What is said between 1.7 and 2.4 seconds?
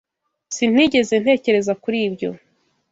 kuri ibyo